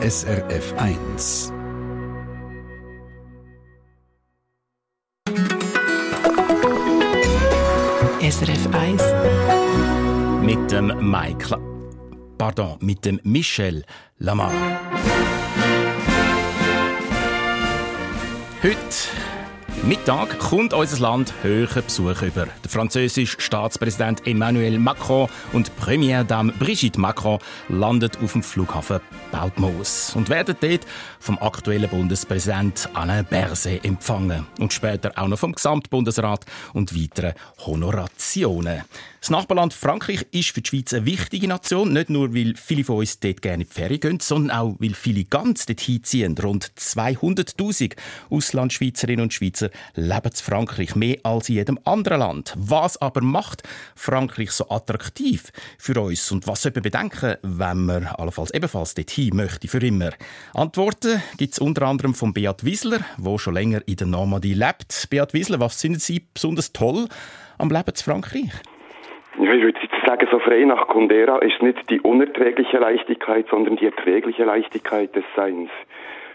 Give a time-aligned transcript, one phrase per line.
[0.00, 1.52] SRF 1.
[8.20, 9.02] SRF 1.
[10.40, 11.58] Mit dem Michael.
[12.38, 13.82] Pardon, mit dem Michel
[14.18, 14.52] Lamar.
[18.62, 18.78] Heute
[19.84, 22.46] Mittag kommt unser Land höheren Besuch über.
[22.62, 27.38] Der französische Staatspräsident Emmanuel Macron und Premierdame Brigitte Macron
[27.68, 30.86] landet auf dem Flughafen Bautmoos und werden dort
[31.20, 38.82] vom aktuellen Bundespräsident Alain Berset empfangen und später auch noch vom Gesamtbundesrat und weiteren Honorationen.
[39.20, 42.98] Das Nachbarland Frankreich ist für die Schweiz eine wichtige Nation, nicht nur, weil viele von
[42.98, 46.38] uns dort gerne in die Ferien gehen, sondern auch, weil viele ganz dort hinziehen.
[46.38, 47.96] Rund 200'000
[48.30, 52.54] Auslandschweizerinnen und Schweizer leben in Frankreich, mehr als in jedem anderen Land.
[52.56, 53.64] Was aber macht
[53.96, 59.34] Frankreich so attraktiv für uns und was sollte man bedenken, wenn man allenfalls ebenfalls dorthin
[59.34, 60.10] möchte, für immer?
[60.54, 65.08] Antworten gibt es unter anderem von Beat Wiesler, wo schon länger in der Normandie lebt.
[65.10, 67.08] Beat Wiesler, was finden Sie besonders toll
[67.58, 68.52] am Leben in Frankreich?
[69.34, 74.44] Ich würde sagen, so frei nach Kundera ist nicht die unerträgliche Leichtigkeit, sondern die erträgliche
[74.44, 75.70] Leichtigkeit des Seins.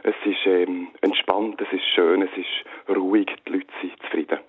[0.03, 4.39] Es ist ähm, entspannt, es ist schön, es ist ruhig, die Leute sind zufrieden.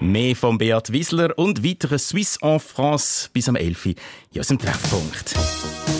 [0.00, 3.86] Mehr von Beat Wiesler und weitere Swiss en France bis am 11.
[3.86, 3.92] Uhr
[4.32, 5.95] in unserem Treffpunkt.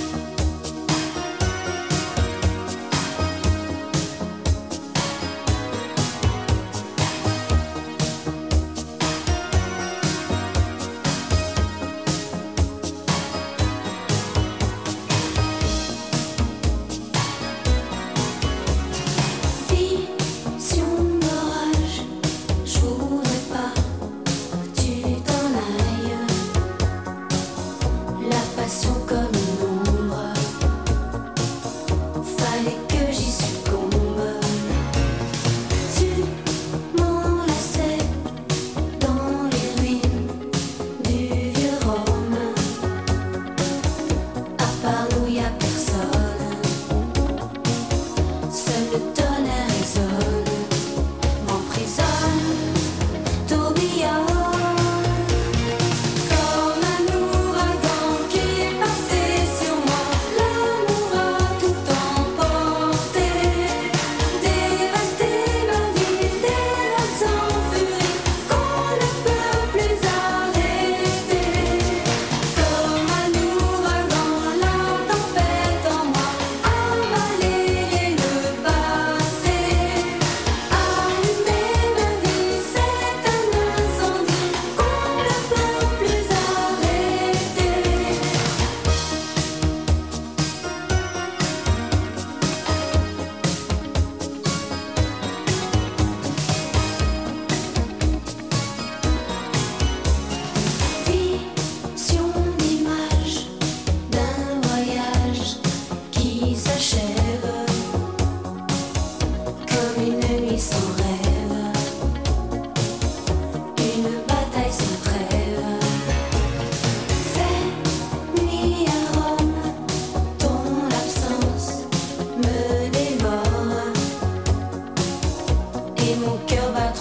[126.06, 126.95] ritmo que eu bato.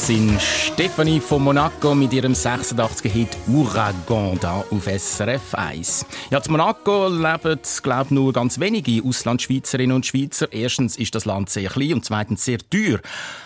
[0.00, 6.06] Prinzessin Stephanie von Monaco mit ihrem 86er-Hit Ouragan da auf SRF 1.
[6.30, 10.50] Ja, in Monaco leben, glaube nur ganz wenige Auslandschweizerinnen und Schweizer.
[10.52, 13.00] Erstens ist das Land sehr klein und zweitens sehr teuer.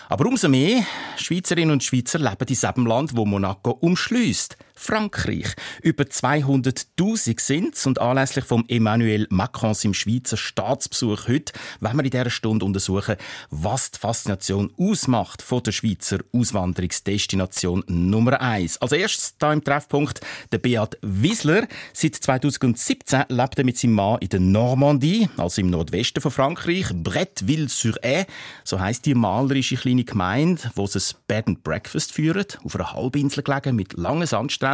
[0.07, 0.85] Aber umso mehr
[1.17, 4.55] Schweizerinnen und Schweizer leben in diesem Land, wo Monaco umschließt.
[4.75, 5.55] Frankreich.
[5.81, 12.03] Über 200.000 sind es und anlässlich vom Emmanuel Macron im Schweizer Staatsbesuch heute wenn wir
[12.03, 13.15] in dieser Stunde untersuchen,
[13.49, 18.81] was die Faszination ausmacht von der Schweizer Auswanderungsdestination Nummer 1.
[18.81, 21.67] Als erstes da im Treffpunkt der Beat Wiesler.
[21.93, 26.87] Seit 2017 lebt er mit seinem Mann in der Normandie, also im Nordwesten von Frankreich,
[26.93, 28.25] Bretteville-sur-Aie,
[28.63, 32.93] so heißt die malerische kleine Gemeinde, wo sie ein Bed and Breakfast führt, auf einer
[32.93, 34.64] Halbinsel gelegen mit langen Sandstränden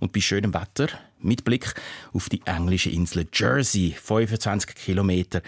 [0.00, 0.88] und bei schönem Wetter
[1.18, 1.74] mit Blick
[2.12, 5.42] auf die englische Insel Jersey, 25 Kilometer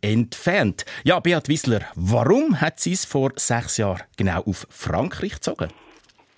[0.00, 0.84] entfernt.
[1.04, 5.68] Ja, Beat Wissler, warum hat sie es vor sechs Jahren genau auf Frankreich gezogen?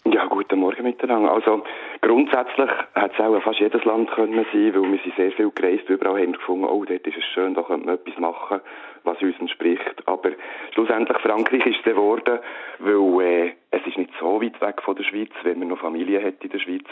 [0.04, 1.32] Ja, guten Morgen miteinander.
[1.32, 1.62] Also
[2.00, 5.88] grundsätzlich hat es auch fast jedes Land können sein, weil wir sind sehr viel gereist,
[5.88, 8.60] überall haben wir gefunden, oh, dort ist es schön, da könnte man etwas machen,
[9.04, 10.02] was uns entspricht.
[10.06, 10.30] Aber
[10.72, 12.38] schlussendlich Frankreich ist es geworden,
[12.78, 16.22] weil äh, es ist nicht so weit weg von der Schweiz, wenn man noch Familie
[16.22, 16.86] hat in der Schweiz.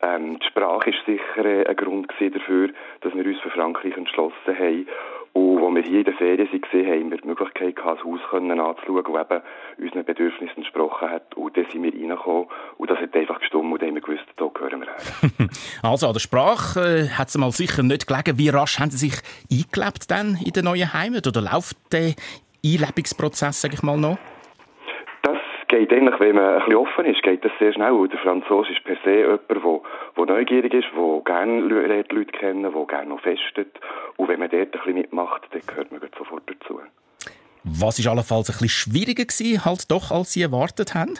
[0.00, 2.70] Ähm, die Sprache ist sicher äh, ein Grund dafür,
[3.00, 4.86] dass wir uns für Frankreich entschlossen haben.
[5.34, 8.20] Und als wir hier in der Ferien waren, haben wir die Möglichkeit gehabt, das Haus
[8.32, 8.78] anzuschauen,
[9.14, 9.42] das eben
[9.78, 11.34] unseren Bedürfnissen entsprochen hat.
[11.36, 12.46] Und dann sind wir reingekommen
[12.76, 15.48] und das hat einfach gestummt und dann haben wir gewusst, da gehören wir her.
[15.82, 18.36] also an der Sprache äh, hat es mal sicher nicht gelegen.
[18.36, 22.14] Wie rasch haben Sie sich eingelebt dann in der neuen Heimat oder läuft der
[22.64, 24.18] Einlebungsprozess, sage ich mal, noch?
[25.72, 28.06] Geht eigentlich, wenn man ein bisschen offen ist, geht das sehr schnell.
[28.08, 29.80] Der Franzose ist per se jemand, der,
[30.16, 33.80] der neugierig ist, der gerne Leute kennen, der gerne noch festet.
[34.16, 36.80] Und wenn man dort ein bisschen mitmacht, dann gehört man sofort dazu.
[37.64, 41.18] Was war allenfalls ein bisschen schwieriger gewesen, halt doch, als Sie erwartet haben?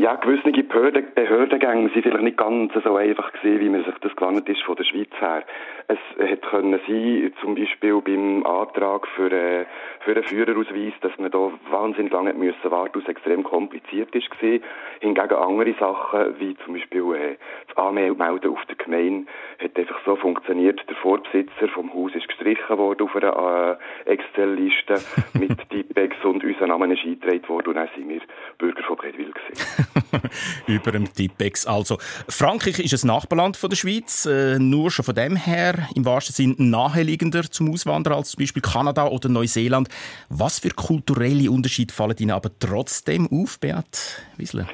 [0.00, 4.16] Ja, gewisse Behörden, Behördengänge sind vielleicht nicht ganz so einfach gewesen, wie man sich das
[4.16, 5.42] gewohnt ist von der Schweiz her.
[5.88, 9.66] Es hätte können sein, zum Beispiel beim Antrag für, äh,
[10.00, 14.64] für einen Führerausweis, dass man da wahnsinnig lange müssen warten, was extrem kompliziert ist gewesen.
[15.00, 17.36] Hingegen andere Sachen, wie zum Beispiel äh,
[17.68, 19.30] das Anmelden auf der Gemeinde,
[19.62, 20.80] hat einfach so funktioniert.
[20.88, 24.94] Der Vorbesitzer vom Haus ist gestrichen worden auf einer äh, Excel-Liste
[25.38, 28.22] mit Tippex und unser Name ist eingetragen worden und dann sind wir
[28.56, 29.88] Bürger von Bredwil gewesen.
[30.66, 31.66] Über dem Tippex.
[31.66, 31.98] Also,
[32.28, 36.34] Frankreich ist ein Nachbarland von der Schweiz, äh, nur schon von dem her im wahrsten
[36.34, 39.88] Sinne naheliegender zum Auswandern als zum Beispiel Kanada oder Neuseeland.
[40.28, 44.68] Was für kulturelle Unterschiede fallen Ihnen aber trotzdem auf, Beat Wiesler?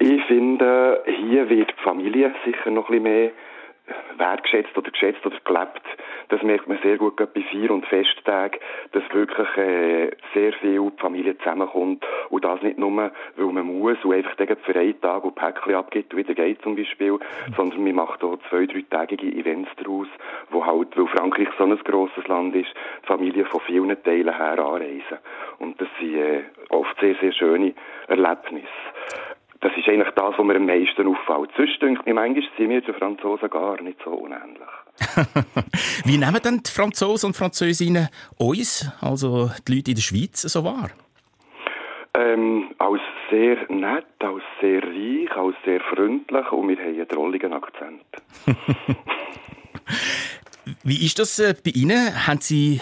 [0.00, 3.30] Ich finde, hier wird die Familie sicher noch ein bisschen mehr
[4.16, 5.82] wertgeschätzt oder geschätzt oder gelebt.
[6.28, 8.60] Das merkt man sehr gut bei Vier- und Festtagen,
[8.92, 12.90] dass wirklich äh, sehr viel die Familie zusammenkommt und das nicht nur,
[13.36, 16.76] weil man muss und einfach für einen Tag und Päckchen abgibt und wieder geht zum
[16.76, 17.18] Beispiel,
[17.56, 20.08] sondern man macht auch zwei, dreitägige Events daraus,
[20.50, 22.68] wo halt, weil Frankreich so ein grosses Land ist,
[23.02, 25.18] die Familie von vielen Teilen her anreisen.
[25.58, 27.74] Und das sind äh, oft sehr, sehr schöne
[28.08, 28.66] Erlebnisse.
[29.60, 31.50] Das ist eigentlich das, was mir am meisten auffällt.
[31.56, 34.68] Sonst denke ich, manchmal sind wir den Franzosen gar nicht so unähnlich.
[36.04, 40.64] Wie nehmen denn die Franzosen und Französinnen uns, also die Leute in der Schweiz, so
[40.64, 40.90] wahr?
[42.14, 43.00] Ähm, als
[43.30, 48.04] sehr nett, als sehr reich, als sehr freundlich und wir haben einen drolligen Akzent.
[50.84, 52.26] Wie ist das äh, bei Ihnen?
[52.26, 52.80] Haben Sie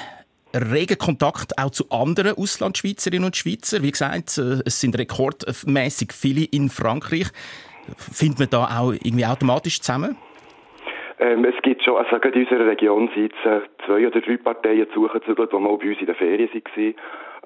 [0.57, 3.83] regen Kontakt auch zu anderen Auslandschweizerinnen und Schweizer.
[3.83, 7.29] Wie gesagt, äh, es sind rekordmäßig viele in Frankreich.
[7.97, 10.17] Findet man da auch irgendwie automatisch zusammen?
[11.19, 15.53] Ähm, es gibt schon, also in unserer Region sind äh, zwei oder drei Parteien zugezügelt,
[15.53, 16.95] die mal bei uns in der Ferien waren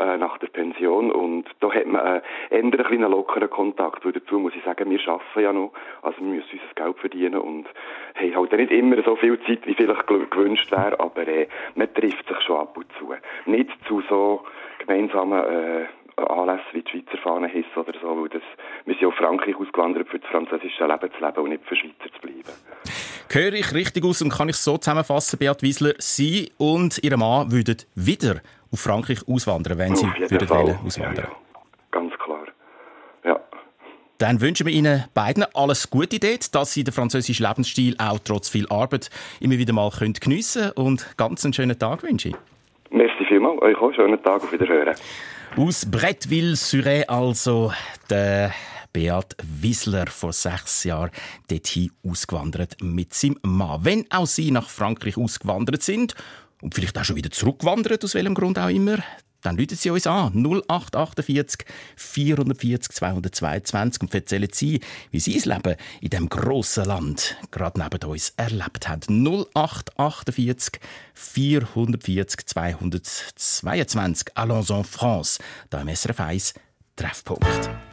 [0.00, 4.12] äh, nach der Pension und da hat man äh, eher ein bisschen lockeren Kontakt, weil
[4.12, 7.66] dazu muss ich sagen, wir arbeiten ja noch, also wir müssen unser Geld verdienen und
[8.14, 12.26] haben halt nicht immer so viel Zeit, wie vielleicht gewünscht wäre, aber äh, man trifft
[12.26, 13.14] sich schon ab und zu.
[13.46, 14.42] Nicht zu so
[14.78, 18.42] gemeinsamen äh, Anlässe wie die Schweizer Fahne hissen oder so, weil das,
[18.84, 22.12] wir sind auf Frankreich ausgewandert, für das französische Leben zu leben und nicht für Schweizer
[22.14, 22.52] zu bleiben.
[23.32, 27.52] Höre ich richtig aus und kann ich so zusammenfassen, Beat Wiesler, Sie und Ihr Mann
[27.52, 28.40] würden wieder
[28.72, 31.16] auf Frankreich auswandern, wenn Sie würden wollen, auswandern?
[31.16, 31.60] Ja, ja.
[31.90, 32.46] Ganz klar.
[33.24, 33.40] Ja.
[34.18, 38.48] Dann wünschen wir Ihnen beiden alles Gute dort, dass Sie den französischen Lebensstil auch trotz
[38.48, 39.10] viel Arbeit
[39.40, 42.36] immer wieder mal geniessen können und ganz einen schönen Tag wünsche ich.
[42.90, 44.94] Merci vielmals, euch auch schönen Tag, auf Wiederhören.
[45.56, 47.72] Aus Bretteville-Suré also
[48.08, 48.52] der
[48.92, 51.10] Beat Wiesler vor sechs Jahren
[51.48, 53.84] dorthin ausgewandert mit seinem Mann.
[53.84, 56.14] Wenn auch sie nach Frankreich ausgewandert sind
[56.60, 58.98] und vielleicht auch schon wieder zurückgewandert, aus welchem Grund auch immer,
[59.42, 61.64] dann rufen Sie uns an 0848
[61.96, 68.10] 440 222 und erzählen Sie, wie Sie das Leben in diesem grossen Land gerade neben
[68.10, 69.26] uns erlebt haben.
[69.26, 70.80] 0848
[71.14, 76.54] 440 222 Allons en France, da im SRF 1
[76.96, 77.89] Treffpunkt.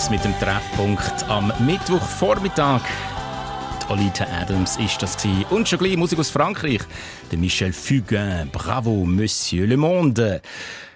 [0.00, 2.80] 1 mit dem Treffpunkt am Mittwochvormittag.
[3.82, 5.44] Die Olita Adams ist das gewesen.
[5.50, 6.80] Und schon gleich Musik aus Frankreich.
[7.30, 8.48] Der Michel Fugain.
[8.50, 10.40] Bravo, Monsieur Le Monde.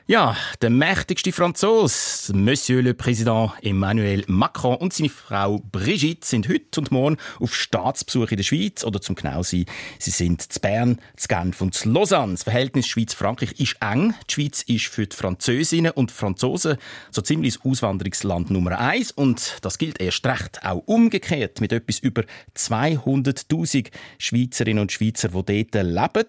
[0.06, 6.80] Ja, der mächtigste Franzose, Monsieur le Président Emmanuel Macron und seine Frau Brigitte sind heute
[6.80, 8.84] und morgen auf Staatsbesuch in der Schweiz.
[8.84, 9.64] Oder zum genau sein,
[9.98, 12.34] sie sind zu Bern, zu Genf und zu Lausanne.
[12.34, 14.12] Das Verhältnis Schweiz-Frankreich ist eng.
[14.28, 16.76] Die Schweiz ist für die Französinnen und Franzosen
[17.10, 19.10] so ziemlich das Auswanderungsland Nummer eins.
[19.10, 23.88] Und das gilt erst recht auch umgekehrt mit etwas über 200.000
[24.18, 26.28] Schweizerinnen und Schweizer, die dort leben.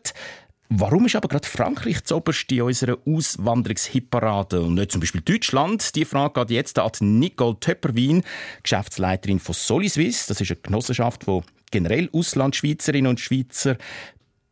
[0.69, 5.95] Warum ist aber gerade Frankreich zuoberst in unserer Auswanderungshitparade und nicht zum Beispiel Deutschland?
[5.95, 8.23] Die Frage geht jetzt an Nicole Töpperwien,
[8.63, 10.25] Geschäftsleiterin von Soliswiss.
[10.25, 13.77] Das ist eine Genossenschaft, die generell Auslandschweizerinnen und Schweizer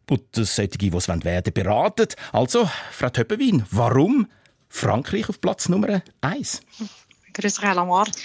[0.09, 2.07] und solche, die es werden beraten.
[2.31, 4.27] Also, Frau Töpperwien, warum
[4.69, 6.61] Frankreich auf Platz Nummer eins?
[7.33, 8.07] Grüß Herr Lamar.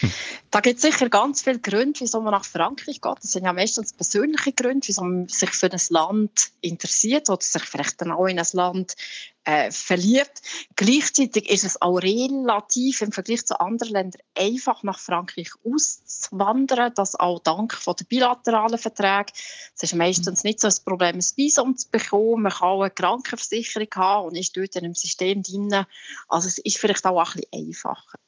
[0.51, 3.17] Da gibt es sicher ganz viele Gründe, wieso man nach Frankreich geht.
[3.23, 7.65] Das sind ja meistens persönliche Gründe, wieso man sich für ein Land interessiert oder sich
[7.65, 8.97] vielleicht dann auch in ein Land
[9.45, 10.41] äh, verliebt.
[10.75, 17.15] Gleichzeitig ist es auch relativ im Vergleich zu anderen Ländern einfach nach Frankreich auszuwandern, das
[17.15, 19.33] auch dank von der bilateralen Verträge.
[19.77, 22.45] Es ist meistens nicht so ein Problem, ein Visum zu bekommen.
[22.45, 25.85] Man kann auch eine Krankenversicherung haben und ist dort in einem System drin.
[26.29, 28.19] Also es ist vielleicht auch ein bisschen einfacher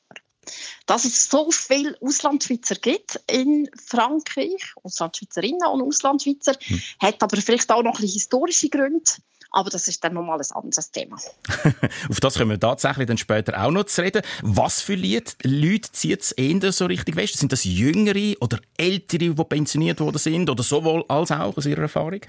[0.87, 6.83] dass es so viele Auslandschweizer gibt in Frankreich, Auslandschweizerinnen und Auslandschweizer, hm.
[7.01, 9.11] hat aber vielleicht auch noch ein bisschen historische Gründe.
[9.53, 11.17] Aber das ist dann nochmal ein anderes Thema.
[12.09, 14.23] Auf das können wir tatsächlich dann später auch noch zu reden.
[14.43, 17.39] Was für Leute zieht es eher so richtig west?
[17.39, 20.49] Sind das Jüngere oder Ältere, die pensioniert worden sind?
[20.51, 22.21] Oder sowohl als auch aus Ihrer Erfahrung?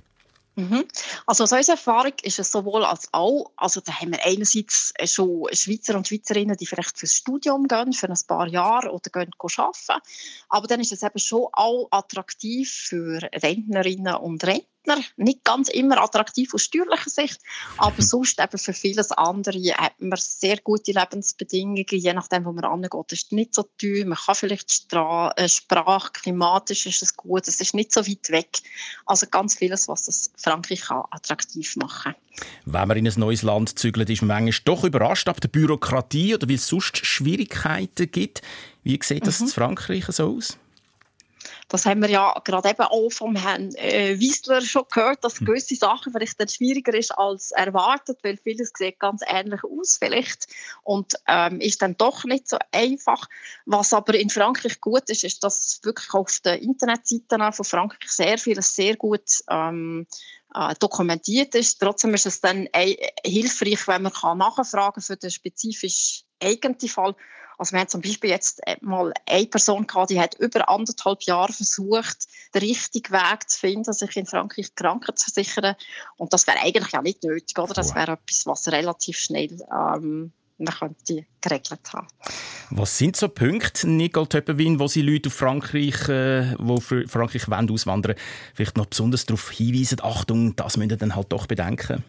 [0.56, 0.86] Mhm.
[1.26, 5.48] Also aus unserer Erfahrung ist es sowohl als auch, also da haben wir einerseits schon
[5.54, 10.02] Schweizer und Schweizerinnen, die vielleicht fürs Studium gehen, für ein paar Jahre oder gehen arbeiten.
[10.50, 15.04] Aber dann ist es eben schon auch attraktiv für Rentnerinnen und Rentner Partner.
[15.18, 17.40] Nicht ganz immer attraktiv aus steuerlicher Sicht,
[17.78, 22.66] aber sonst eben für vieles andere hat man sehr gute Lebensbedingungen, je nachdem, wo man
[22.66, 22.92] angeht.
[23.12, 27.48] Es ist nicht so teuer, man kann vielleicht Stra äh, Sprache, klimatisch ist es gut,
[27.48, 28.50] es ist nicht so weit weg.
[29.06, 32.16] Also ganz vieles, was das Frankreich kann, attraktiv machen
[32.66, 36.36] Wenn man in ein neues Land zügelt, ist man manchmal doch überrascht ab der Bürokratie
[36.36, 38.42] oder weil es sonst Schwierigkeiten gibt.
[38.84, 39.48] Wie sieht das mhm.
[39.48, 40.58] in Frankreich so aus?
[41.72, 45.48] Das haben wir ja gerade eben auch vom Herrn äh, Wiesler schon gehört, dass hm.
[45.48, 50.48] gewisse Sachen vielleicht dann schwieriger ist als erwartet, weil vieles sieht ganz ähnlich aus vielleicht
[50.84, 53.26] und ähm, ist dann doch nicht so einfach.
[53.66, 58.38] Was aber in Frankreich gut ist, ist, dass wirklich auf den Internetseiten von Frankreich sehr
[58.38, 60.08] vieles sehr gut ähm,
[60.54, 61.80] äh, dokumentiert ist.
[61.80, 67.16] Trotzdem ist es dann äh, hilfreich, wenn man kann nachfragen für den spezifischen eigenen Fall
[67.62, 71.22] also wir haben zum Beispiel jetzt äh, mal eine Person gehabt, die hat über anderthalb
[71.22, 75.76] Jahre versucht, den richtigen Weg zu finden, sich in Frankreich kranken zu versichern.
[76.18, 77.76] Und das wäre eigentlich ja nicht nötig, oder?
[77.76, 82.08] Das wäre etwas, was relativ schnell ähm, man könnte geregelt haben.
[82.72, 87.48] Was sind so Punkte, Nicole Töppenwin, wo Sie Leute auf Frankreich, äh, wo für Frankreich
[87.48, 88.16] wollen, auswandern,
[88.56, 92.04] vielleicht noch besonders darauf hinweisen, Achtung, das müssen Sie dann halt doch bedenken?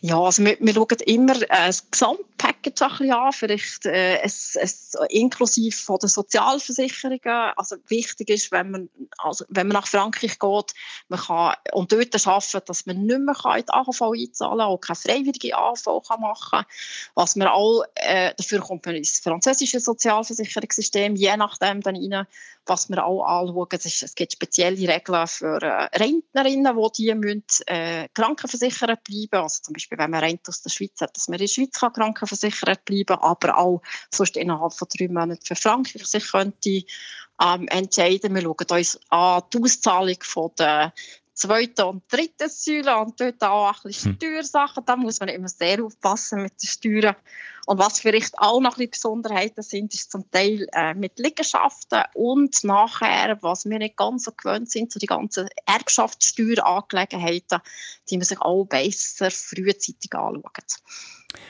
[0.00, 5.76] Ja, also wir, wir schauen immer äh, das Gesamtpackage an, vielleicht äh, es, es, inklusive
[5.76, 7.52] von den Sozialversicherungen.
[7.56, 10.74] Also wichtig ist, wenn man, also wenn man nach Frankreich geht,
[11.08, 14.78] man kann und dort arbeiten, dass man nicht mehr in die AHV einzahlen kann, auch
[14.78, 16.64] keine freiwillige AHV kann machen kann.
[17.14, 22.26] Was man auch, äh, dafür kommt man ins französische Sozialversicherungssystem, je nachdem dann rein.
[22.66, 27.44] Was wir auch anschauen, ist, es gibt spezielle Regeln für äh, Rentnerinnen, die die müssen,
[27.66, 31.38] äh, krankenversichert bleiben also zum Beispiel, wenn man Rente aus der Schweiz hat, dass man
[31.38, 36.06] in der Schweiz kann krankenversichert bleiben aber auch sonst innerhalb von drei Monaten für Frankreich
[36.06, 36.84] sich könnte
[37.42, 38.34] ähm, entscheiden.
[38.34, 40.92] Wir schauen uns an die Auszahlung von der
[41.40, 44.16] zweiten und dritten Säule und dort auch ein bisschen hm.
[44.16, 44.84] Steuersachen.
[44.84, 47.16] Da muss man immer sehr aufpassen mit den Steuern.
[47.66, 52.02] Und was vielleicht auch noch ein bisschen Besonderheiten sind, ist zum Teil äh, mit Liegenschaften
[52.14, 57.60] und nachher, was wir nicht ganz so gewöhnt sind, so die ganzen Erbschaftssteuerangelegenheiten,
[58.08, 60.80] die man sich auch besser frühzeitig anschaut.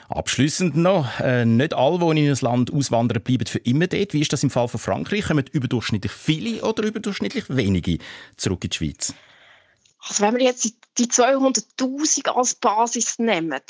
[0.09, 4.13] Abschließend noch, äh, nicht alle, die in ein Land auswandern, bleiben für immer dort.
[4.13, 5.25] Wie ist das im Fall von Frankreich?
[5.25, 7.99] Kommen überdurchschnittlich viele oder überdurchschnittlich wenige
[8.37, 9.15] zurück in die Schweiz?
[10.09, 13.61] Also wenn wir jetzt die 200.000 als Basis nehmen,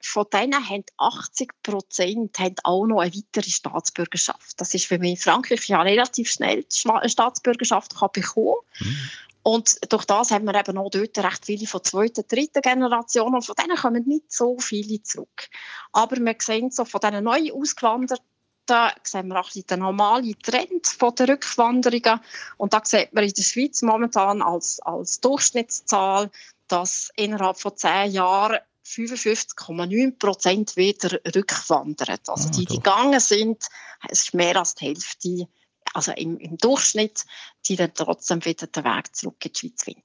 [0.00, 4.60] von denen haben 80 Prozent auch noch eine weitere Staatsbürgerschaft.
[4.60, 8.56] Das ist für mich in Frankreich ja relativ schnell die Staatsbürgerschaft kann bekommen.
[8.80, 9.10] Mhm.
[9.42, 13.46] Und durch das haben wir eben auch dort recht viele von zweiter, dritten Generation und
[13.46, 15.48] von denen kommen nicht so viele zurück.
[15.92, 18.24] Aber wir sehen so von diesen neu ausgewanderten
[18.68, 22.20] betrachten, sehen wir auch den normalen Trend der Rückwanderungen.
[22.56, 26.30] Und da sieht man in der Schweiz momentan als, als Durchschnittszahl,
[26.68, 32.18] dass innerhalb von zehn Jahren 55,9 Prozent wieder rückwandern.
[32.26, 33.64] Also ah, die, die gegangen sind,
[34.08, 35.48] es ist mehr als die Hälfte
[35.94, 37.24] also im, im Durchschnitt,
[37.66, 40.02] die dann trotzdem wieder den Weg zurück in die Schweiz finden.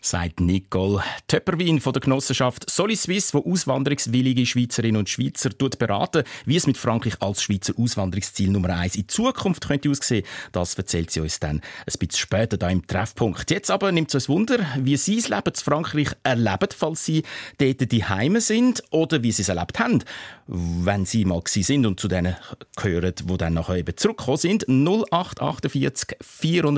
[0.00, 6.66] Sagt Nicole Töpperwin von der Genossenschaft Soliswiss, die auswanderungswillige Schweizerinnen und Schweizer beraten, wie es
[6.66, 10.24] mit Frankreich als Schweizer Auswanderungsziel Nummer eins in Zukunft könnte aussehen.
[10.52, 13.50] Das erzählt sie uns dann ein bisschen später da im Treffpunkt.
[13.50, 17.22] Jetzt aber nimmt es uns Wunder, wie Sie das Leben in Frankreich erleben, falls Sie
[17.58, 20.02] dort die Heime sind oder wie Sie es erlebt haben,
[20.46, 22.36] wenn Sie mal sind und zu denen
[22.76, 24.68] gehören, die dann nachher eben zurückgekommen sind.
[24.68, 26.16] 0848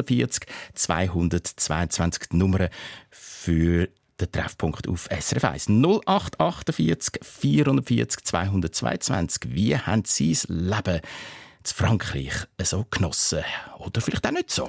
[0.05, 2.69] 440 222 Nummern
[3.11, 3.89] für
[4.21, 5.69] den Treffpunkt auf SRF 1.
[5.69, 9.43] 0848 440 222.
[9.55, 13.45] Wie haben Sie das Leben in Frankreich so genossen?
[13.79, 14.69] Oder vielleicht auch nicht so?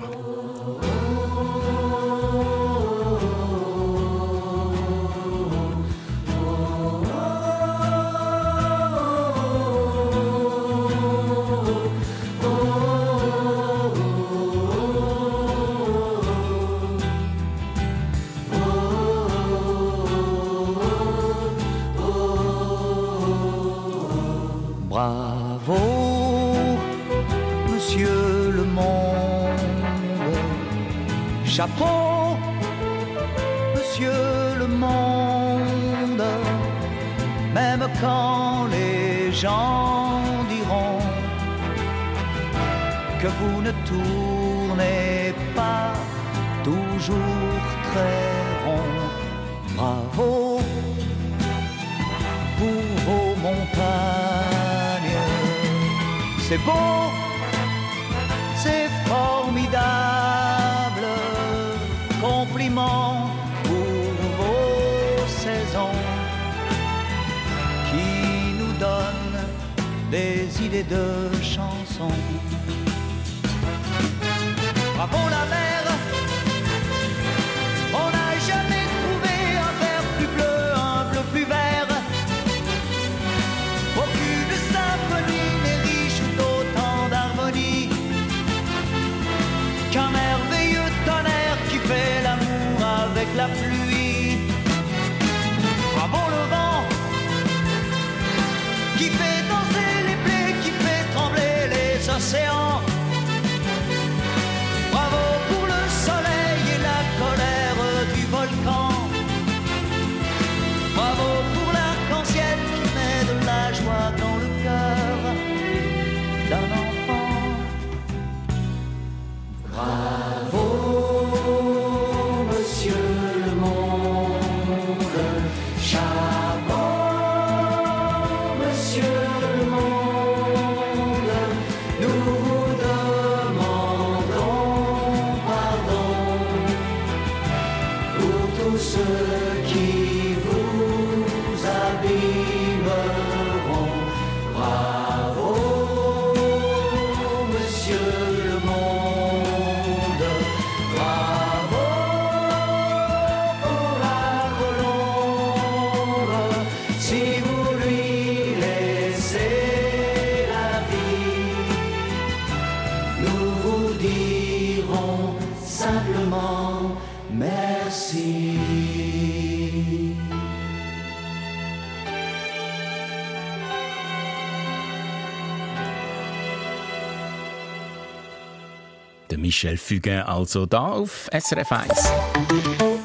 [179.50, 182.12] Michel Fugain, also da auf SRF 1.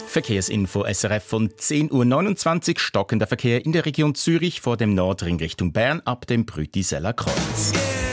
[0.07, 2.81] Verkehrsinfo SRF von 10.29 Uhr.
[2.81, 7.73] Stockender Verkehr in der Region Zürich vor dem Nordring Richtung Bern ab dem Brütiseller Kreuz.
[7.73, 8.04] Yeah.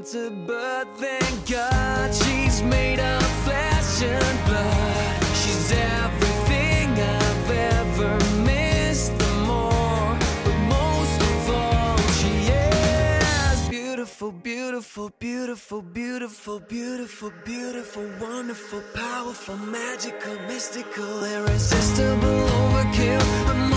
[0.00, 5.24] Invented, but thank God she's made of flesh and blood.
[5.34, 15.10] She's everything I've ever missed, the more, but most of all, she is beautiful, beautiful,
[15.18, 23.70] beautiful, beautiful, beautiful, beautiful, wonderful, powerful, magical, mystical, irresistible, overkill,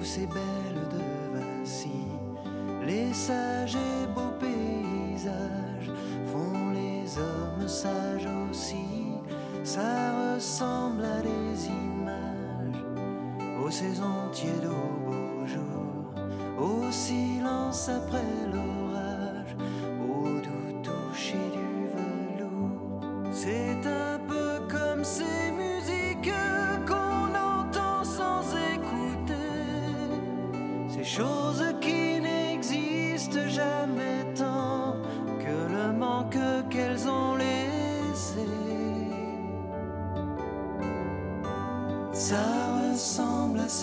[0.00, 2.06] douce et belle de Vinci.
[2.86, 5.90] Les sages et beaux paysages
[6.32, 9.12] font les hommes sages aussi.
[9.62, 12.84] Ça ressemble à des images,
[13.62, 16.14] aux saisons tièdes, aux beaux jours,
[16.58, 18.69] au silence après l'orage,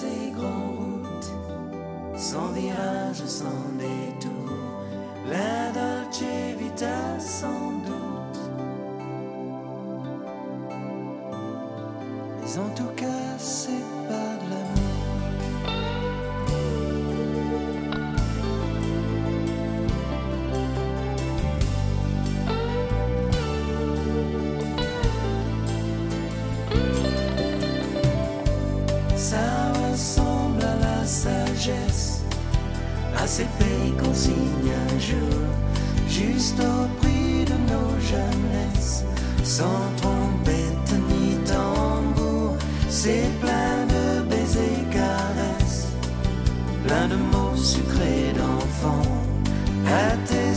[0.07, 1.33] ces grandes routes,
[2.17, 4.31] sans virage, sans détour.
[5.29, 6.23] La Dolce
[6.57, 8.39] Vita sans doute.
[12.41, 13.86] Mais en tout cas, c'est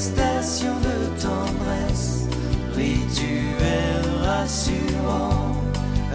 [0.01, 2.27] attestation de tendresse,
[2.75, 5.55] rituel rassurant,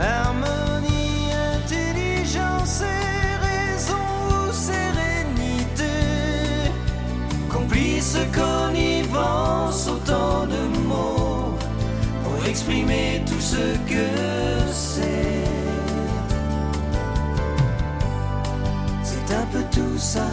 [0.02, 5.94] harmonie, intelligence et raison ou sérénité,
[7.48, 11.54] complice connivence, autant de mots
[12.24, 14.08] pour exprimer tout ce que
[14.74, 15.46] c'est.
[19.04, 20.26] C'est un peu tout ça,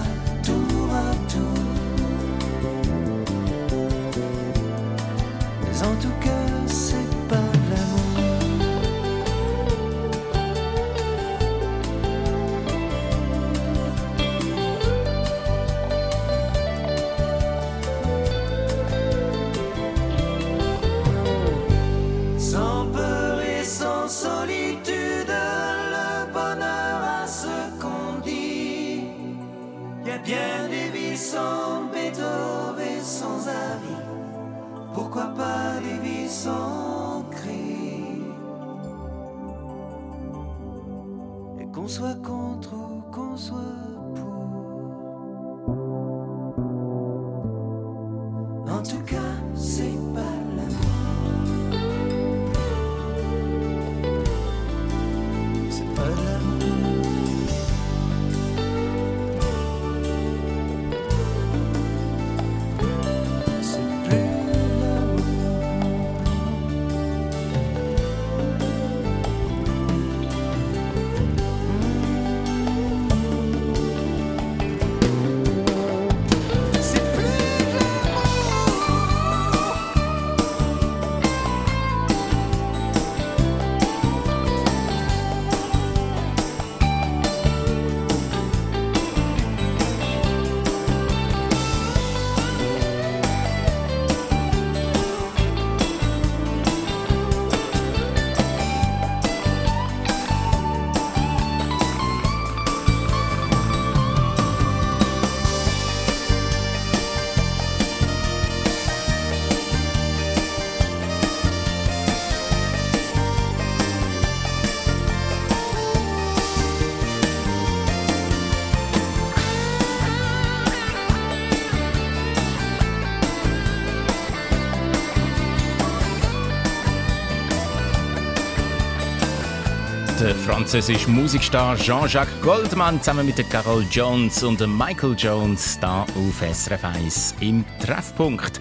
[130.53, 137.37] französische Musikstar Jean-Jacques Goldman zusammen mit Carol Jones und Michael Jones da auf SRF 1
[137.41, 138.61] im Treffpunkt.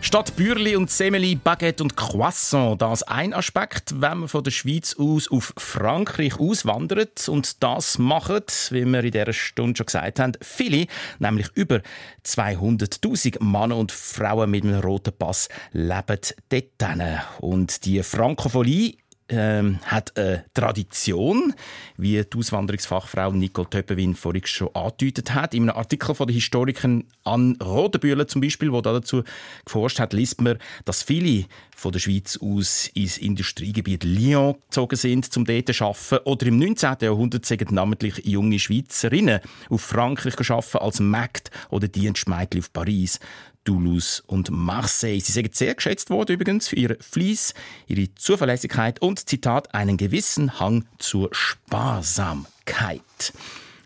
[0.00, 4.96] Statt Bürli und Semeli, Baguette und Croissant, das ein Aspekt, wenn man von der Schweiz
[4.98, 10.32] aus auf Frankreich auswandert und das machen, wie wir in dieser Stunde schon gesagt haben,
[10.40, 10.86] viele,
[11.18, 11.82] nämlich über
[12.24, 17.22] 200'000 Männer und Frauen mit einem roten Pass leben dort.
[17.40, 18.96] Und die Frankophonie
[19.28, 21.54] ähm, hat eine Tradition,
[21.96, 25.54] wie die Auswanderungsfachfrau Nicole Töppewin vorhin schon angedeutet hat.
[25.54, 29.22] In einem Artikel von der Historikerin Anne Rodenbühler zum Beispiel, wo dazu
[29.64, 35.36] geforscht hat, liest man, dass viele von der Schweiz aus ins Industriegebiet Lyon gezogen sind,
[35.36, 36.18] um dort zu arbeiten.
[36.24, 36.96] Oder im 19.
[37.02, 43.20] Jahrhundert sind namentlich junge Schweizerinnen auf Frankreich arbeiten als Mägd oder Dienstmädchen auf Paris.
[43.68, 45.20] Toulouse und Marseille.
[45.20, 47.52] Sie sind sehr geschätzt worden übrigens für ihre Fleiss,
[47.86, 53.02] ihre Zuverlässigkeit und, Zitat, einen gewissen Hang zur Sparsamkeit.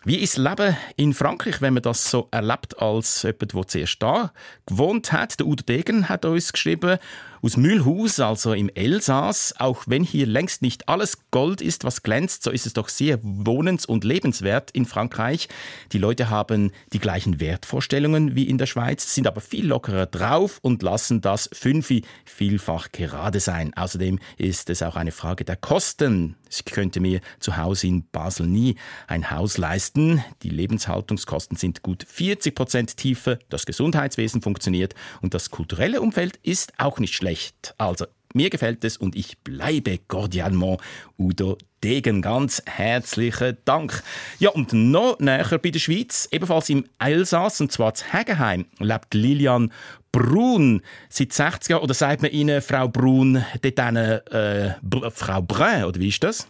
[0.04, 4.00] Wie ist das Leben in Frankreich, wenn man das so erlebt als jemand, der zuerst
[4.00, 4.32] da
[4.66, 5.40] gewohnt hat?
[5.40, 6.98] Der Udo Degen hat uns geschrieben,
[7.42, 9.54] aus Mühlhaus, also im Elsass.
[9.58, 13.18] Auch wenn hier längst nicht alles Gold ist, was glänzt, so ist es doch sehr
[13.22, 15.48] wohnens- und lebenswert in Frankreich.
[15.90, 20.60] Die Leute haben die gleichen Wertvorstellungen wie in der Schweiz, sind aber viel lockerer drauf
[20.62, 23.74] und lassen das Fünfi vielfach gerade sein.
[23.74, 26.36] Außerdem ist es auch eine Frage der Kosten.
[26.48, 28.76] Ich könnte mir zu Hause in Basel nie
[29.08, 30.22] ein Haus leisten.
[30.42, 33.38] Die Lebenshaltungskosten sind gut 40 Prozent tiefer.
[33.48, 37.31] Das Gesundheitswesen funktioniert und das kulturelle Umfeld ist auch nicht schlecht.
[37.78, 40.80] Also, mir gefällt es und ich bleibe cordialement
[41.18, 42.22] Udo Degen.
[42.22, 44.02] Ganz herzlichen Dank.
[44.38, 49.14] Ja, und noch näher bei der Schweiz, ebenfalls im Elsass, und zwar zu Hegenheim, lebt
[49.14, 49.72] Lilian
[50.12, 51.82] Brun seit 60 Jahren.
[51.82, 56.22] Oder sagt man Ihnen, Frau Brun, dort eine, äh, Br Frau Brun, oder wie ist
[56.22, 56.48] das?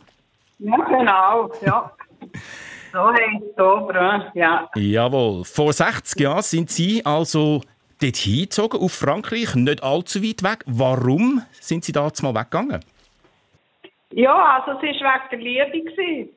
[0.58, 1.92] Ja, genau, ja.
[2.92, 4.68] So heisst es oben, ja.
[4.76, 5.44] Jawohl.
[5.44, 7.62] Vor 60 Jahren sind Sie also
[8.02, 10.64] dort hingezogen, auf Frankreich, nicht allzu weit weg.
[10.66, 12.80] Warum sind Sie da mal weggegangen?
[14.12, 15.90] Ja, also es war wegen der Liebe.
[15.90, 16.28] Gewesen.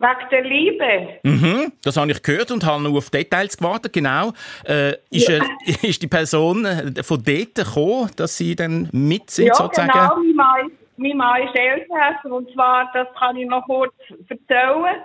[0.00, 1.18] Wegen der Liebe.
[1.24, 3.92] Mhm, das habe ich gehört und habe nur auf Details gewartet.
[3.92, 4.32] Genau.
[4.64, 5.38] Äh, ist, Ja.
[5.38, 5.42] äh,
[5.88, 9.90] ist die Person äh, von dort gekommen, dass Sie dann mit sind, ja, sozusagen?
[9.90, 10.16] genau.
[10.16, 13.94] Mein Mann, mein Mann ist Elsässer und zwar, das kann ich noch kurz
[14.28, 15.00] erzählen.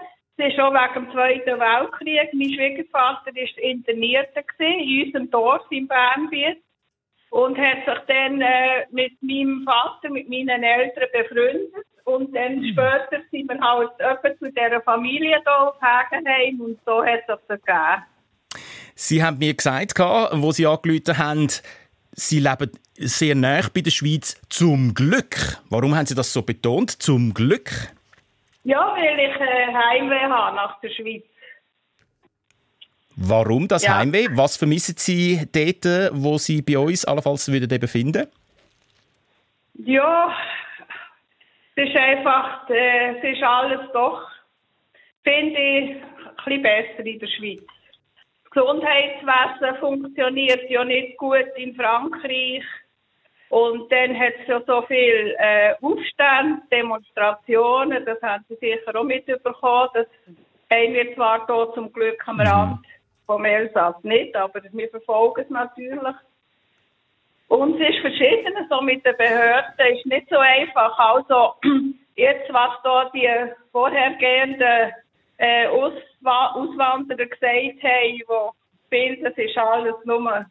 [0.51, 2.33] Schon wegen dem Zweiten Weltkrieg.
[2.33, 6.57] Mein Schwiegervater war Internierter gewesen, in unserem Dorf im Bernbiet
[7.29, 11.85] und hat sich dann äh, mit meinem Vater, mit meinen Eltern befreundet.
[12.03, 17.03] Und dann später sind wir halt etwa zu dieser Familie hier auf Hegenheim und so
[17.03, 18.03] hat es sich ergeben.
[18.95, 21.47] Sie haben mir gesagt, wo Sie angerufen haben,
[22.11, 24.39] Sie leben sehr nah bei der Schweiz.
[24.49, 25.57] Zum Glück.
[25.69, 26.91] Warum haben Sie das so betont?
[27.01, 27.71] Zum Glück.
[28.63, 31.23] Ja, weil ich äh, Heimweh habe nach der Schweiz.
[33.15, 33.97] Warum das Ja.
[33.97, 34.27] Heimweh?
[34.31, 38.27] Was vermissen Sie dort, wo Sie bei uns allenfalls würden eben finden?
[39.75, 40.35] Ja,
[41.75, 44.27] es ist einfach, äh, es ist alles doch,
[45.23, 47.61] finde ich, ein bisschen besser in der Schweiz.
[48.43, 52.63] Das Gesundheitswesen funktioniert ja nicht gut in Frankreich.
[53.53, 59.03] Und dann hat es ja so viel äh, Aufstände, Demonstrationen, das haben Sie sicher auch
[59.03, 59.89] mitbekommen.
[59.93, 60.07] Das
[60.71, 62.79] haben wir zwar hier zum Glück am Rand
[63.27, 66.15] vom Elsass nicht, aber wir verfolgen es natürlich.
[67.47, 70.97] Und es ist verschieden, so mit den Behörden ist nicht so einfach.
[70.97, 71.53] Also,
[72.15, 73.29] jetzt, was da die
[73.71, 74.93] vorhergehenden
[75.37, 78.51] äh, Auswa Auswanderer gesagt haben, wo
[78.89, 80.43] viel, das ist alles nur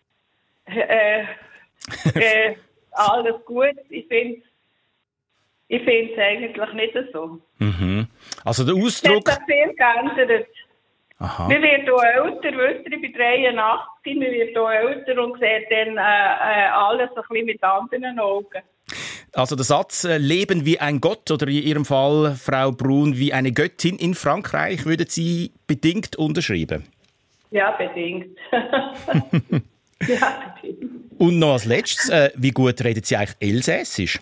[0.66, 1.24] äh,
[2.14, 2.54] äh,
[2.92, 3.74] alles gut.
[3.88, 4.42] Ich finde
[5.68, 7.38] ich finde es eigentlich nicht so.
[7.58, 8.06] Mhm.
[8.44, 9.28] Also der Es hat Ausdruck.
[9.28, 10.46] sich viel geändert.
[11.18, 11.48] Aha.
[11.48, 15.64] Wir werden auch älter, wisst ihr, ich bin 83, wir werden auch älter und sehen
[15.70, 18.60] dann äh, äh, alles ein bisschen mit anderen Augen.
[19.32, 23.32] Also der Satz äh, Leben wie ein Gott oder in Ihrem Fall Frau Brun wie
[23.32, 26.84] eine Göttin in Frankreich würden Sie bedingt unterschreiben.
[27.50, 28.36] Ja, bedingt.
[30.08, 30.54] ja.
[31.18, 34.20] Und noch als letztes, äh, wie gut reden Sie eigentlich Elsässisch?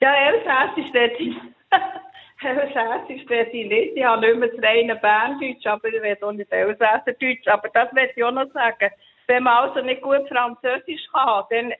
[0.00, 1.36] Ja, Elsässisch rede ich.
[2.42, 3.96] Elsässisch rede ich nicht.
[3.96, 7.48] Ich habe nicht mehr das reine Berndeutsch, aber ich rede auch nicht Elsässerdeutsch.
[7.48, 8.90] Aber das möchte ich auch noch sagen.
[9.26, 11.72] Wenn man also nicht gut Französisch kann, dann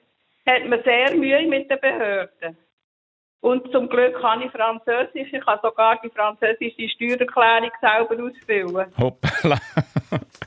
[0.46, 2.56] hat man sehr Mühe mit den Behörden.
[3.40, 5.30] Und zum Glück kann ich Französisch.
[5.30, 8.92] Ich kann sogar die französische Steuererklärung selber ausfüllen.
[8.98, 9.58] Hoppla.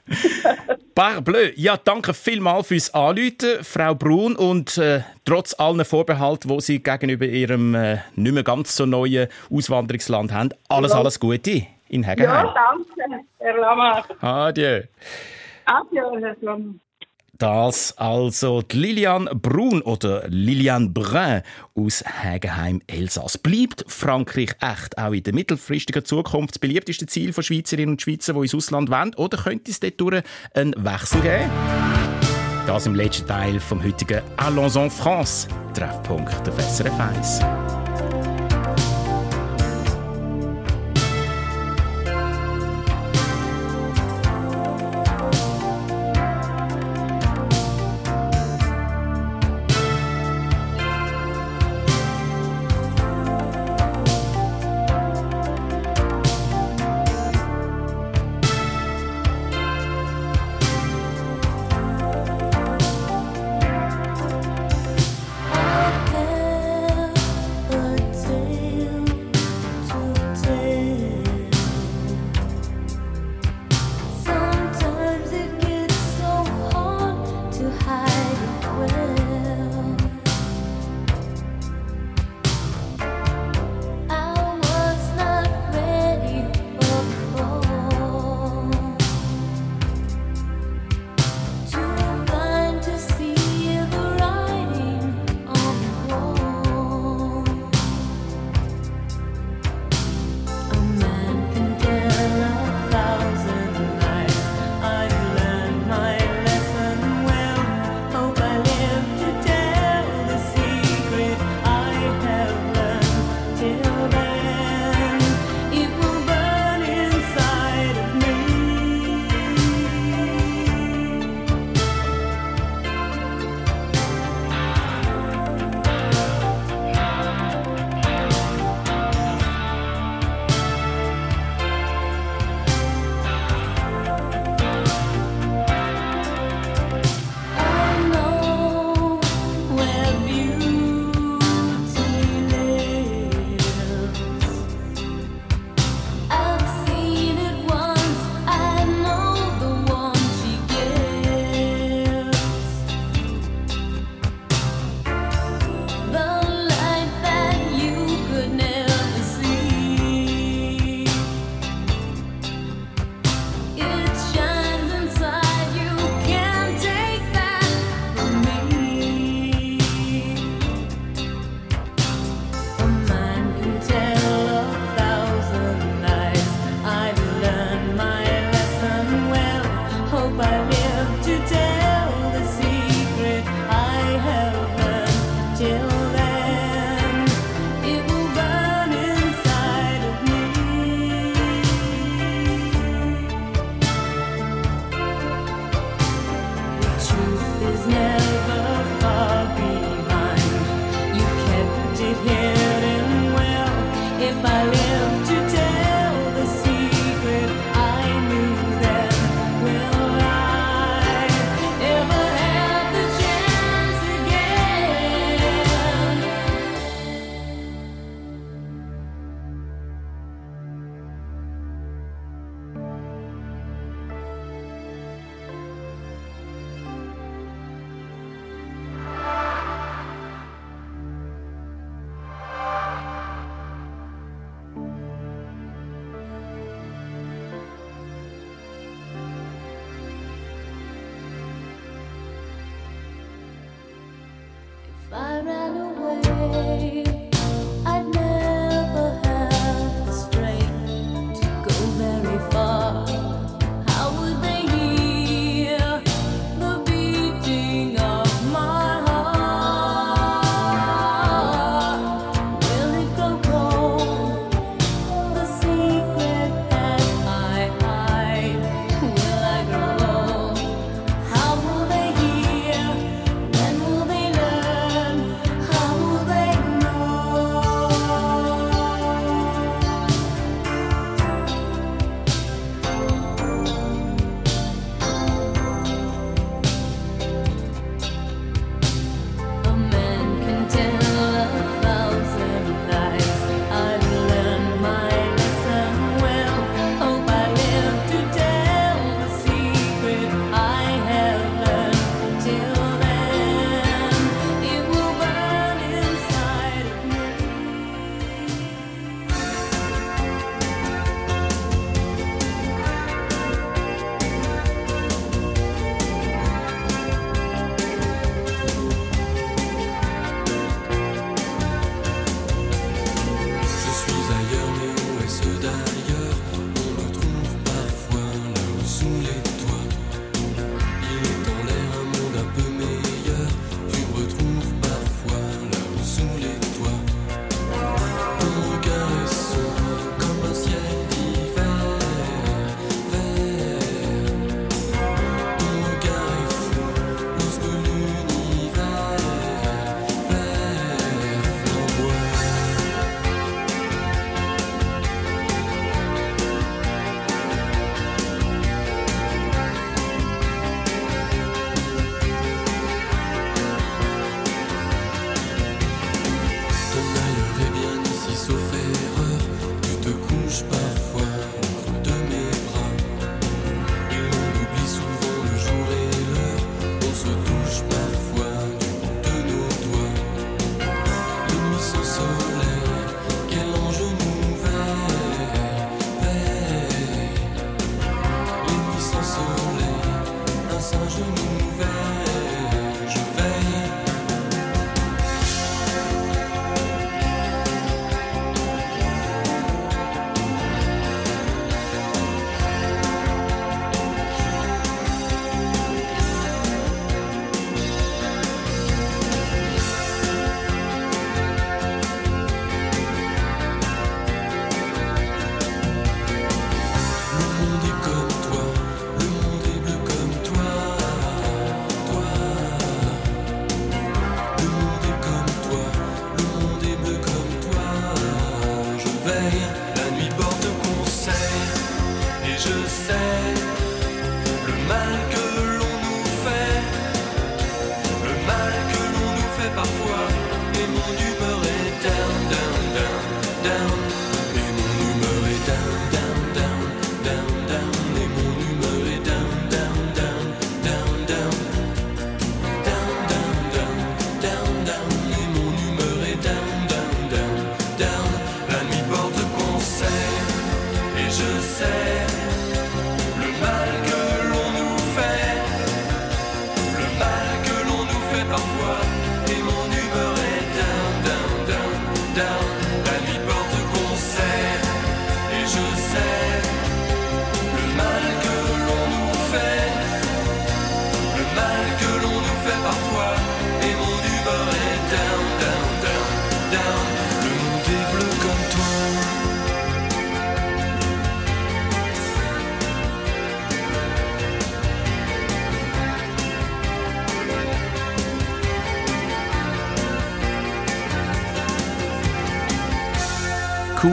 [0.95, 1.51] Parbleu.
[1.55, 4.35] Ja, danke vielmals fürs Anrufen, Frau Brun.
[4.35, 9.27] Und äh, trotz allen Vorbehalten, die Sie gegenüber Ihrem äh, nicht mehr ganz so neuen
[9.51, 12.47] Auswanderungsland haben, alles, alles Gute in Hegenheim.
[12.47, 14.05] Ja, danke, Herr Lamar.
[14.21, 14.83] Adieu.
[15.65, 16.75] Adieu, Herr Lamar.
[17.37, 21.41] Das also die Lilian Brun oder Lilian Brun
[21.75, 23.37] aus Hegenheim, Elsass.
[23.37, 28.33] Bleibt Frankreich echt auch in der mittelfristigen Zukunft das beliebteste Ziel von Schweizerinnen und Schweizer,
[28.33, 29.13] die ins Ausland wollen?
[29.15, 30.23] Oder könnte es dort
[30.53, 31.51] einen Wechsel geben?
[32.65, 35.47] Das im letzten Teil vom heutigen Allons en France.
[35.73, 37.86] Treffpunkt der SRF 1.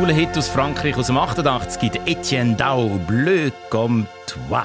[0.05, 4.61] cooler Hit aus Frankreich aus dem 88, der Etienne Dau, Bleu comme toi.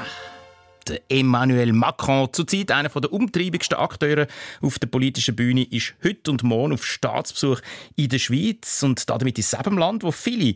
[0.86, 4.28] Der Emmanuel Macron, zurzeit einer der umtriebigsten Akteure
[4.62, 7.62] auf der politischen Bühne, ist heute und morgen auf Staatsbesuch
[7.96, 8.84] in der Schweiz.
[8.84, 10.56] Und damit in es Land, wo viele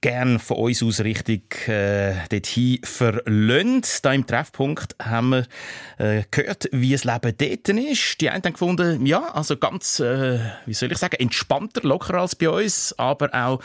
[0.00, 4.04] gern von uns aus richtig äh, dorthin verlöhnt.
[4.04, 5.46] Da im Treffpunkt haben wir
[5.98, 8.20] äh, gehört, wie das Leben dort ist.
[8.20, 12.36] Die einen haben gefunden, ja, also ganz, äh, wie soll ich sagen, entspannter, lockerer als
[12.36, 12.96] bei uns.
[12.98, 13.60] Aber auch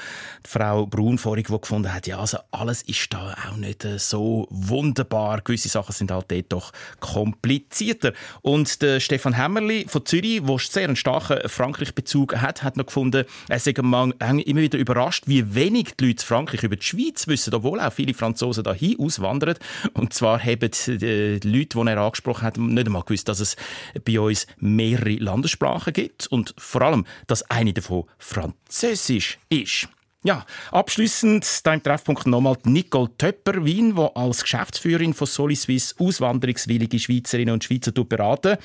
[0.45, 3.99] die Frau Braun vorhin, die gefunden hat, ja, also alles ist da auch nicht äh,
[3.99, 5.41] so wunderbar.
[5.41, 8.13] Gewisse Sachen sind halt dort doch komplizierter.
[8.41, 13.25] Und der Stefan Hämmerli von Zürich, der sehr einen starken Frankreich-Bezug hat, hat noch gefunden,
[13.49, 17.79] er sei immer wieder überrascht, wie wenig die Leute Frankreich über die Schweiz wissen, obwohl
[17.79, 19.57] auch viele Franzosen dahin auswandern.
[19.93, 23.55] Und zwar haben die Leute, die er angesprochen hat, nicht einmal gewusst, dass es
[24.03, 29.87] bei uns mehrere Landessprachen gibt und vor allem, dass eine davon Französisch ist.
[30.25, 37.65] Ja, abschließend da Treffpunkt nochmal Nicole Töpper-Wien, die als Geschäftsführerin von Soliswiss auswanderungswillige Schweizerinnen und
[37.65, 38.55] Schweizer beraten.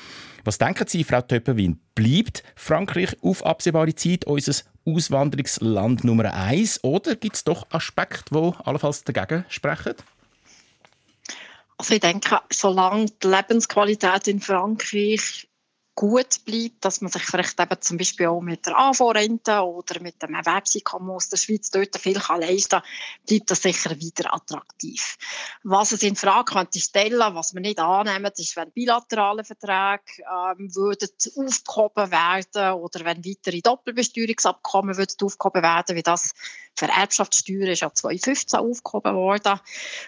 [0.45, 1.77] Was denken Sie, Frau Töpper-Wien?
[1.95, 4.53] Bleibt Frankreich auf absehbare Zeit unser
[4.95, 9.95] Auswanderungsland Nummer eins oder gibt es doch Aspekte, die allenfalls dagegen sprechen?
[11.77, 15.48] Also ich denke, solange die Lebensqualität in Frankreich
[15.99, 20.23] gut bleibt, dass man sich vielleicht eben zum Beispiel auch mit der AV-Rente oder mit
[20.23, 22.83] dem Erwerbseinkommen aus der Schweiz dort viel kann leisten kann,
[23.27, 25.17] bleibt das sicher wieder attraktiv.
[25.63, 30.73] Was es in Frage könnte stellen, was wir nicht annehmen, ist, wenn bilaterale Verträge ähm,
[30.73, 36.31] würden aufgehoben werden oder wenn weitere Doppelbesteuerungsabkommen würden aufgehoben werden, wie das
[36.75, 39.59] für Erbschaftssteuer ist ja 2015 aufgehoben worden.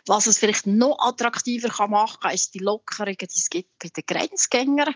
[0.05, 3.89] Was es vielleicht noch attraktiver kann machen kann, ist die Lockerungen, die es gibt bei
[3.89, 4.95] den Grenzgängern.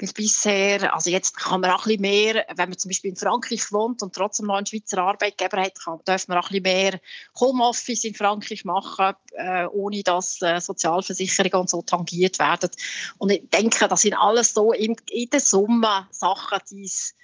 [0.00, 3.16] Weil bisher, also jetzt kann man auch ein bisschen mehr, wenn man zum Beispiel in
[3.16, 6.90] Frankreich wohnt und trotzdem noch einen Schweizer Arbeitgeber hat, kann, darf man auch ein bisschen
[6.90, 7.00] mehr
[7.38, 12.70] Homeoffice in Frankreich machen, äh, ohne dass äh, Sozialversicherungen und so tangiert werden.
[13.18, 17.14] Und ich denke, das sind alles so in, in der Summe Sachen, die es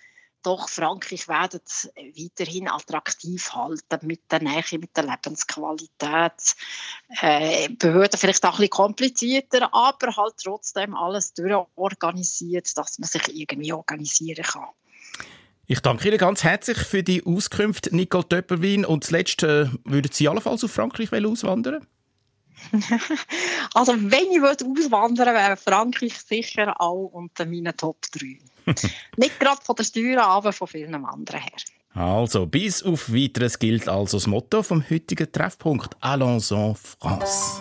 [0.42, 1.60] doch Frankreich werden
[1.94, 6.54] weiterhin attraktiv halten mit der Nähe, mit der Lebensqualität.
[7.20, 13.34] Äh, Behörden vielleicht auch ein bisschen komplizierter, aber halt trotzdem alles durchorganisiert, dass man sich
[13.34, 14.68] irgendwie organisieren kann.
[15.66, 18.84] Ich danke Ihnen ganz herzlich für die Auskunft, Nicole Töpperwin.
[18.84, 21.86] Und zuletzt, äh, würden Sie allenfalls auf Frankreich auswandern
[23.74, 28.38] also wenn ich auswandern würde, wäre Frankreich sicher auch unter meinen Top 3.
[29.16, 31.58] Nicht gerade von der Steuer, aber von vielen anderen her.
[31.94, 37.60] Also, bis auf weiteres gilt also das Motto vom heutigen Treffpunkt Allons en France.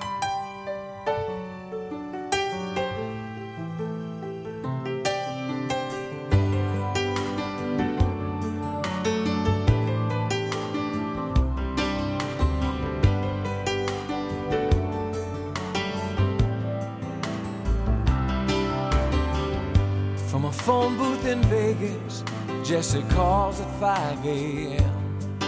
[22.80, 25.40] Jesse calls at 5 a.m.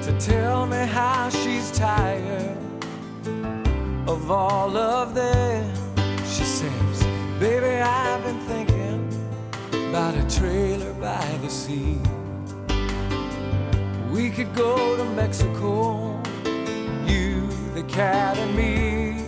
[0.00, 2.56] to tell me how she's tired
[4.06, 5.74] of all of them.
[6.18, 7.02] She says,
[7.40, 9.02] Baby, I've been thinking
[9.90, 11.98] about a trailer by the sea.
[14.12, 16.16] We could go to Mexico,
[17.04, 19.24] you, the cat, and me.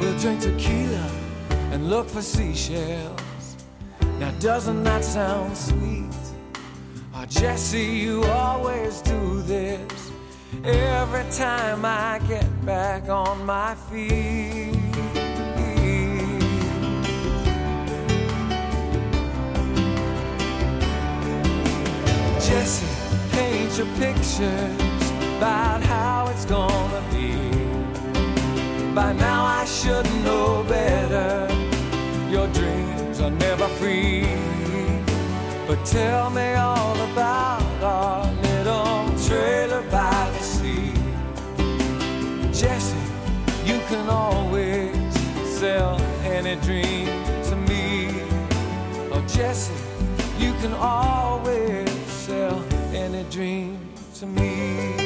[0.00, 1.10] We'll drink tequila
[1.72, 3.56] and look for seashells.
[4.18, 6.23] Now, doesn't that sound sweet?
[7.28, 10.12] Jesse, you always do this
[10.62, 14.74] every time I get back on my feet.
[22.40, 22.86] Jesse,
[23.32, 27.34] paint your pictures about how it's gonna be.
[28.94, 31.48] By now, I should know better.
[32.30, 34.53] Your dreams are never free.
[35.84, 40.92] Tell me all about our little trailer by the sea.
[42.52, 42.96] Jesse,
[43.66, 44.96] you can always
[45.58, 47.06] sell any dream
[47.44, 48.08] to me.
[49.12, 49.74] Oh, Jesse,
[50.38, 52.64] you can always sell
[52.94, 53.78] any dream
[54.14, 55.03] to me.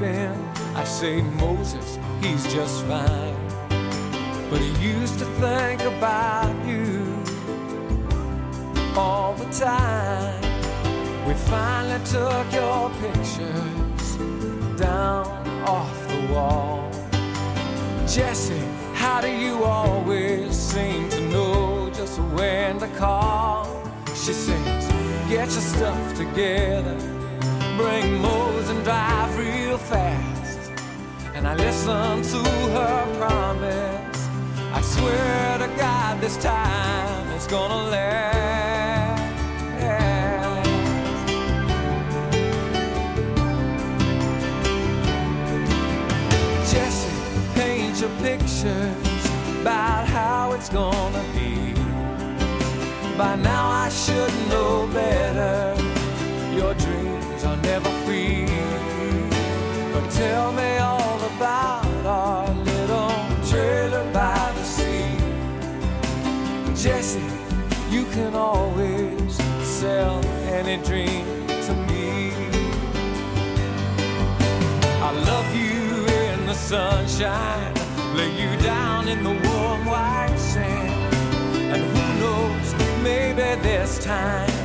[0.00, 0.32] Been.
[0.74, 3.36] I say, Moses, he's just fine.
[4.50, 7.22] But he used to think about you
[8.96, 10.40] all the time.
[11.26, 14.16] We finally took your pictures
[14.78, 15.26] down
[15.66, 16.90] off the wall.
[18.06, 18.62] Jesse,
[18.94, 23.82] how do you always seem to know just when to call?
[24.08, 24.86] She says,
[25.28, 26.96] get your stuff together,
[27.76, 30.70] bring Mose and drive real fast.
[31.34, 34.28] and I listen to her promise.
[34.72, 39.22] I swear to God, this time it's gonna last.
[46.72, 47.10] Jesse,
[47.54, 49.24] paint your pictures
[49.60, 51.74] about how it's gonna be.
[53.18, 55.74] By now I should know better.
[56.54, 57.05] Your dreams are
[57.66, 58.46] never free.
[59.92, 63.12] But tell me all about our little
[63.50, 65.10] trailer by the sea.
[66.80, 67.28] Jesse,
[67.90, 69.32] you can always
[69.78, 70.24] sell
[70.58, 71.26] any dream
[71.66, 72.30] to me.
[75.08, 75.80] I love you
[76.22, 77.74] in the sunshine,
[78.14, 81.14] lay you down in the warm white sand.
[81.72, 82.68] And who knows,
[83.02, 84.56] maybe this time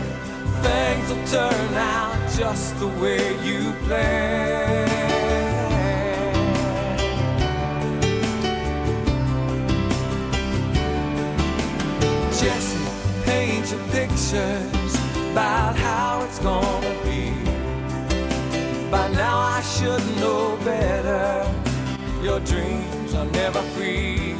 [0.61, 2.10] things will turn out
[2.41, 4.89] just the way you planned.
[12.39, 12.83] Jesse,
[13.25, 14.93] paint your pictures
[15.31, 17.29] about how it's gonna be.
[18.89, 21.47] By now I should know better.
[22.23, 24.30] Your dreams are never free.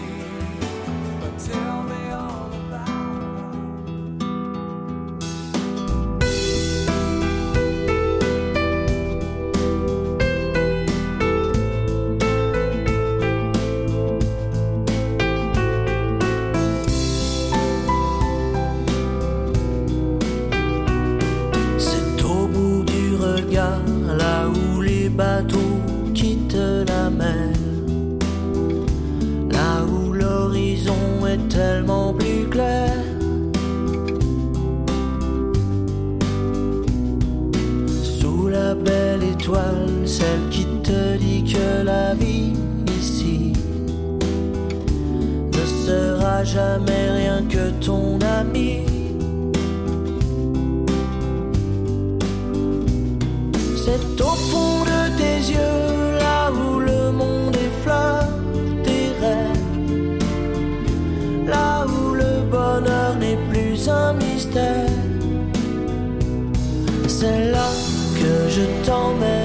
[67.22, 67.69] C'est là
[68.15, 69.41] que je t'emmènerai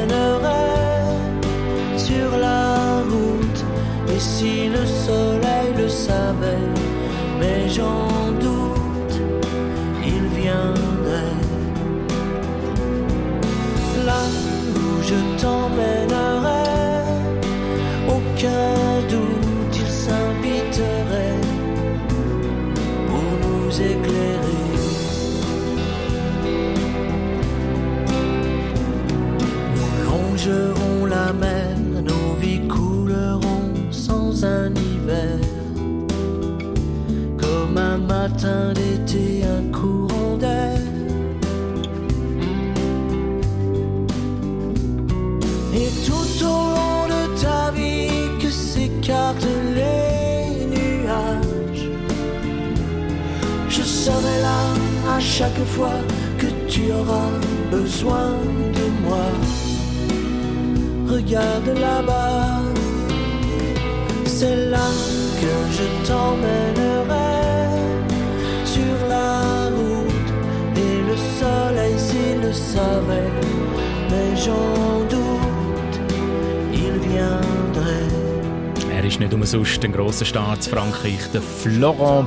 [55.38, 56.00] chaque fois
[56.38, 57.32] que tu auras
[57.70, 58.30] besoin
[58.78, 59.26] de moi.
[61.14, 62.62] Regarde là-bas,
[64.24, 64.88] c'est là
[65.40, 67.34] que je t'emmènerai
[68.64, 70.30] sur la route.
[70.84, 73.32] Et le soleil s'il le savait,
[74.10, 75.96] mais j'en doute,
[76.72, 78.10] il viendrait.
[78.90, 82.26] Er ist nicht umsonst ein grosser Star zu Frankreich, der Florent